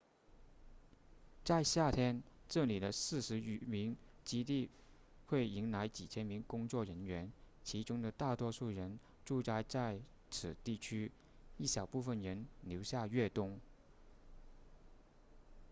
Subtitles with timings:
[1.45, 4.67] 在夏天这里的四十余个基地
[5.27, 7.31] 会迎来几千名工作人员
[7.63, 9.99] 其中的大多数人驻扎在
[10.31, 11.11] 此地区
[11.57, 13.59] 一小部分人留下越冬